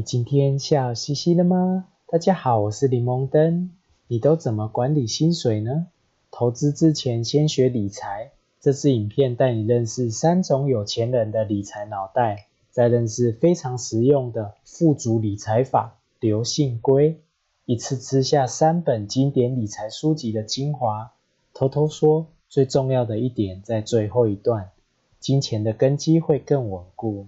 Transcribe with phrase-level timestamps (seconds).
[0.00, 1.84] 你今天笑嘻嘻了吗？
[2.06, 3.70] 大家好，我是柠檬灯。
[4.06, 5.88] 你都怎么管理薪水呢？
[6.30, 8.32] 投资之前先学理财。
[8.62, 17.20] 这支影片带你认识三种有钱人的理财脑袋，再认识非常实用的富足理财法——刘信龟。
[17.66, 21.12] 一次吃下三本经典理财书籍的精华。
[21.52, 24.70] 偷偷说，最重要的一点在最后一段：
[25.18, 27.26] 金钱的根基会更稳固。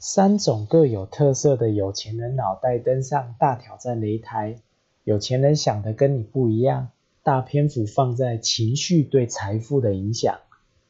[0.00, 4.60] 三种各有特色的有钱人脑袋登上大挑战擂台。
[5.02, 6.90] 有钱人想的跟你不一样，
[7.24, 10.38] 大篇幅放在情绪对财富的影响。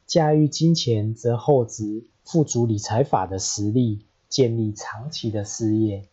[0.07, 6.05] 驾驭金钱则厚植富足理财法的实力，建立长期的事业。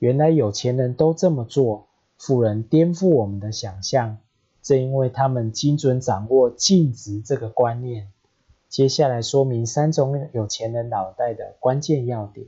[0.00, 1.86] 原来有钱人都这么做，
[2.18, 4.18] 富人颠覆我们的想象。
[4.62, 8.08] 正因为他们精准掌握净值这个观念。
[8.72, 12.46] 接下来说明三种有钱人脑袋的关键要点。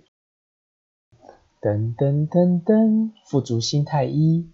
[1.61, 4.49] 噔噔噔噔，富足心态一。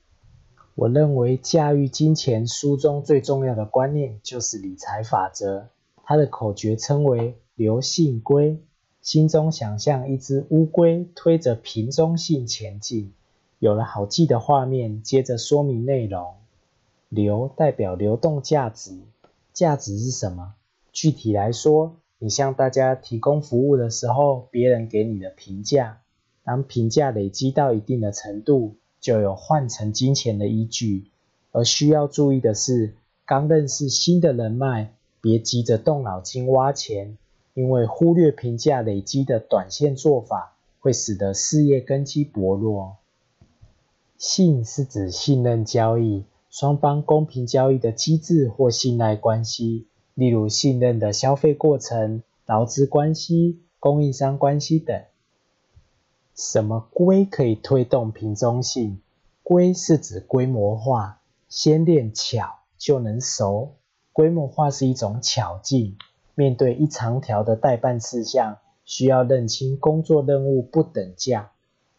[0.74, 5.68] 我认为驾驭金钱书中最重要的观念就是理财法则。
[6.02, 8.58] 它的口诀称为“流信龟”，
[9.00, 13.12] 心中想象一只乌龟推着瓶中信前进。
[13.60, 16.34] 有了好记的画面，接着说明内容。
[17.08, 18.98] 流代表流动价值，
[19.52, 20.54] 价值是什么？
[20.92, 26.00] 具体来说，你向大家提供服务的时候，别人给你的评价，
[26.44, 31.06] 当评价累积到一定的程度，就有换成金钱的依据。
[31.52, 37.16] 而需要注意的是，刚认识新的人脉，别急着动脑筋挖钱，
[37.54, 42.96] 因为忽略评价累积的短线做法，会使得事业根基薄弱。
[44.16, 49.86] 信是指信任交易，双方公平交易的机制或信赖关系。
[50.14, 55.02] 例如信任的消费过程、劳资关系、供应商关系等。
[56.34, 59.00] 什么规可以推动瓶中性？
[59.42, 63.74] 规是指规模化，先练巧就能熟。
[64.12, 65.96] 规模化是一种巧劲。
[66.34, 71.50] 面对一长条的代办事项，需要认清工作任务不等价，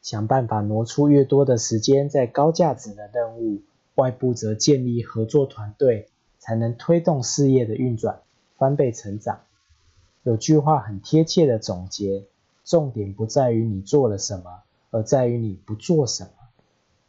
[0.01, 3.61] 想办法挪出越多的时间在高价值的任务。
[3.95, 6.07] 外部则建立合作团队。
[6.41, 8.19] 才能推动事业的运转，
[8.57, 9.41] 翻倍成长。
[10.23, 12.25] 有句话很贴切的总结：
[12.65, 16.29] 重点不在于你做了什么，而在于你不做什么。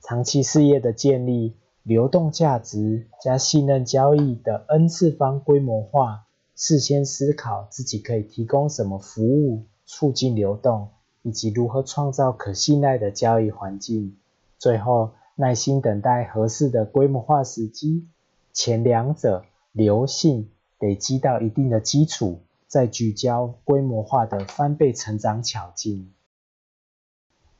[0.01, 10.91] 长期事业的建立，流动价值加信任交易的 N 次方规模化，事先思考自己可以提供什么服务，促进流动，
[11.23, 14.17] 以及如何创造可信赖的交易环境。
[14.59, 18.07] 最后，耐心等待合适的规模化时机。
[18.53, 26.13] 前两者流性累积到一定的基础，再聚焦规模化的翻倍成长巧劲。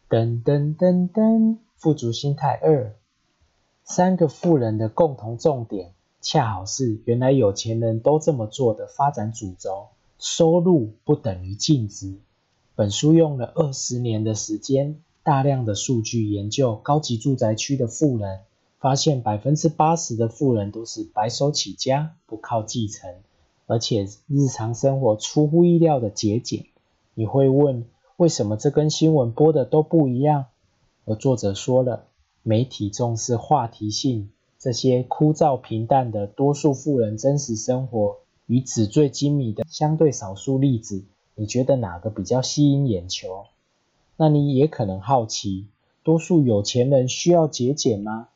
[0.09, 2.95] 噔噔噔噔，富足心态二，
[3.85, 9.89] 三个富人的共同重点，恰好是原来有钱人都这么做的发展主轴：
[10.19, 12.19] 收入不等于净值。
[12.75, 18.41] 本书用了二十年的时间，大量的数据研究高级住宅区的富人。
[18.83, 23.15] 发现百分之八十的富人都是白手起家，不靠继承，
[23.69, 26.67] 而且日常生活出乎意料的节俭。
[27.15, 27.85] 你会问，
[28.17, 30.47] 为什么这跟新闻播的都不一样？
[31.05, 32.07] 而作者说了，
[32.43, 38.17] 媒体重视话题性，这些枯燥平淡的多数富人真实生活
[38.47, 41.05] 与纸醉金迷的相对少数例子，
[41.37, 43.45] 你觉得哪个比较吸引眼球？
[44.17, 45.69] 那你也可能好奇，
[46.03, 48.27] 多数有钱人需要节俭吗？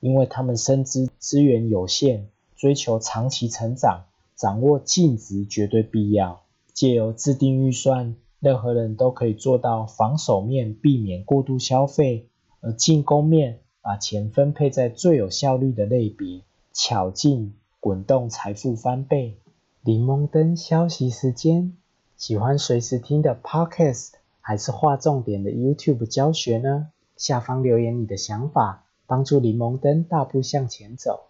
[0.00, 6.40] 因为他们深知资源有限，追求长期成长，掌握净值绝对必要。
[6.72, 12.28] 借由制定预算，任何人都可以做到防守面避免过度消费，
[12.60, 16.40] 而进攻面把钱分配在最有效率的类别，
[16.72, 19.36] 巧劲滚动财富翻倍。
[19.82, 21.76] 柠檬灯消息时间，
[22.16, 26.88] 喜欢随时听的 Podcast 还是画重点的 YouTube 教学呢？
[27.16, 28.86] 下方留言你的想法。
[29.10, 31.24] 帮助柠檬灯大步向前走。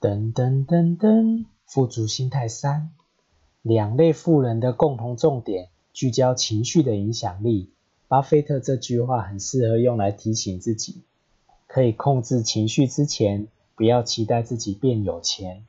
[0.00, 2.90] 噔噔噔噔，富足心态三，
[3.62, 7.70] 两类富人的共同重点，聚焦情绪的影响力。
[8.08, 11.04] 巴菲特这句话很适合用来提醒自己：
[11.68, 13.46] 可以控制情绪之前，
[13.76, 15.64] 不要期待自己变有钱。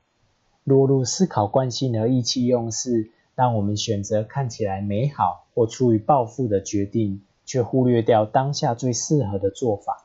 [0.63, 10.02] 落入思考惯性而意气用事，让我们选择看起来美好或出于暴富的决定，却忽略掉当下最适合的做法。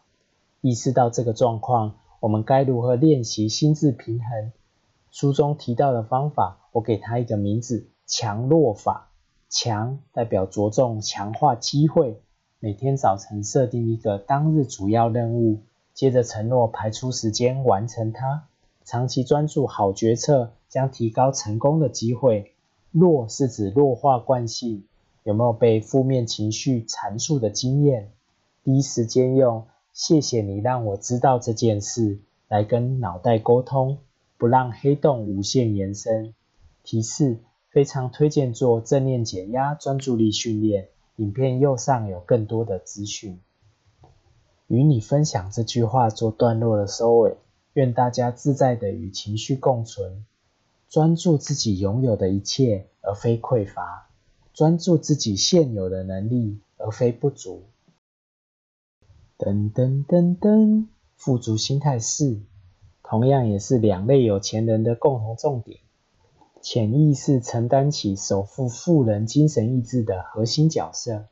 [0.61, 4.53] 意识到这个状况，我们该如何练习心智平衡？
[5.11, 9.11] 书中提到的方法，我给它一个名字：强弱法。
[9.49, 12.21] 强代表着重强化机会，
[12.59, 15.61] 每天早晨设定一个当日主要任务，
[15.95, 18.49] 接着承诺排出时间完成它。
[18.85, 22.53] 长期专注好决策，将提高成功的机会。
[22.91, 24.85] 弱是指弱化惯性，
[25.23, 28.11] 有没有被负面情绪阐述的经验？
[28.65, 29.67] 第一时间用
[29.99, 33.99] “谢谢你让我知道这件事”来跟脑袋沟通，
[34.37, 36.35] 不让黑洞无限延伸。
[36.85, 37.39] 提示。
[37.71, 40.89] 非常推荐做正念减压专注力训练。
[41.17, 43.41] 影片右上有更多的资讯。
[44.69, 47.37] 与你分享这句话做段落的收尾。
[47.75, 50.25] 愿大家自在的与情绪共存，
[50.89, 54.09] 专注自己拥有的一切，而非匮乏；
[54.55, 57.65] 专注自己现有的能力，而非不足。
[59.39, 62.41] 噔噔噔噔，富足心态四，
[63.05, 65.79] 同样也是两类有钱人的共同重点。
[66.61, 71.27] 潜意识承担起守护富人精神意志的核心角色，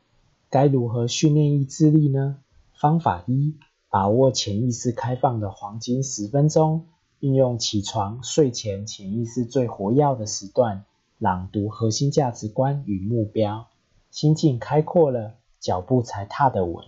[0.51, 2.39] 该如何训练意志力呢？
[2.75, 3.57] 方法一：
[3.91, 6.87] 把握潜意识开放的黄金十分钟，
[7.19, 10.85] 运用起床、睡前潜意识最活跃的时段，
[11.19, 13.67] 朗读核心价值观与目标，
[14.13, 16.85] 心境开阔了，脚步才踏得稳。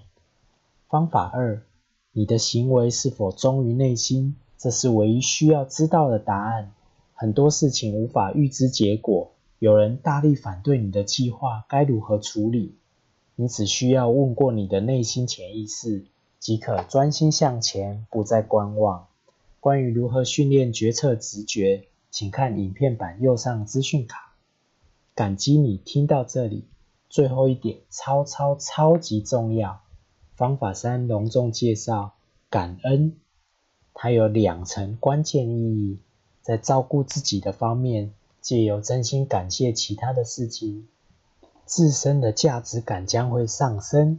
[0.89, 1.63] 方法二：
[2.13, 4.37] 你的行为是否忠于内心？
[4.57, 6.73] 这是唯一需要知道的答案。
[7.13, 12.75] 很多事情无法预知结果，有人大力反对你的计划，该如何处理？
[13.35, 16.07] 你只需要问过你的内心潜意识，
[16.39, 19.09] 即可专心向前，不再观望。
[19.61, 24.33] 关于如何训练决策直觉，请看影片版右上资讯卡。
[25.15, 26.65] 感激你听到这里，
[27.11, 29.83] 最后一点超超超级重要。
[30.39, 32.13] 方法三隆重介绍
[32.49, 33.17] 感恩，
[33.93, 35.99] 它有两层关键意义。
[36.43, 40.87] 在照顾自己的方面，借由真心感谢其他的事情，
[41.65, 44.19] 自身的价值感将会上升；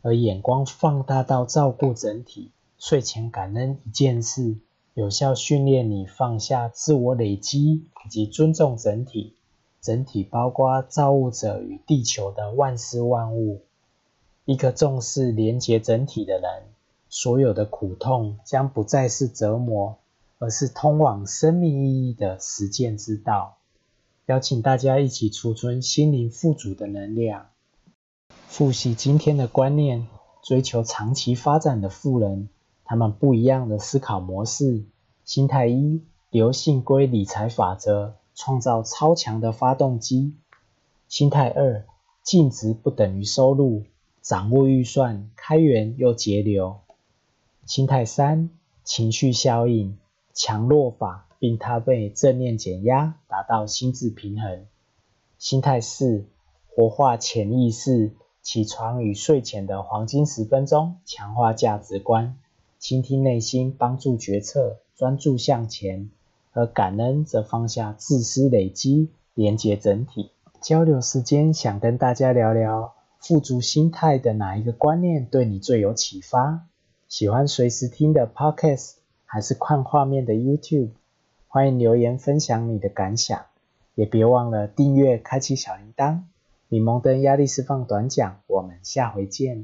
[0.00, 4.56] 而眼光放大到照顾整体，睡前感恩一件事，
[4.94, 9.36] 有效训练你放下自我累积以及尊重整体。
[9.80, 13.62] 整体包括造物者与地球的万事万物。
[14.44, 16.64] 一个重视连结整体的人，
[17.08, 19.98] 所有的苦痛将不再是折磨。
[20.38, 23.58] 而是通往生命意义的实践之道。
[24.26, 27.50] 邀请大家一起储存心灵富足的能量。
[28.48, 30.08] 复习今天的观念：
[30.42, 32.48] 追求长期发展的富人，
[32.84, 34.82] 他们不一样的思考模式。
[35.24, 40.34] 心态一：流信归理财法则，创造超强的发动机。
[41.06, 41.86] 心态二：
[42.24, 43.84] 净值不等于收入，
[44.22, 46.76] 掌握预算，开源又节流。
[47.66, 48.50] 心态三：
[48.84, 49.98] 情绪效应。
[50.32, 54.64] 强弱法，并搭配正念减压，达到心智平衡。
[55.38, 56.24] 心态四：
[56.68, 62.38] 活化潜意识，起床与睡前的黄金十分钟，强化价值观，
[62.78, 66.08] 倾听内心，帮助决策，专注向前。
[66.52, 70.30] 而感恩则放下自私累积，连接整体。
[70.60, 76.66] 交流时间，想跟大家聊聊富足心态的哪一个观念对你最有启发？
[77.08, 78.94] 喜欢随时听的 Podcast。
[79.24, 80.90] 还是看画面的 YouTube，
[81.48, 83.46] 欢迎留言分享你的感想，
[83.94, 86.24] 也别忘了订阅、开启小铃铛。
[86.68, 89.62] 李蒙登压力释放短讲，我们下回见。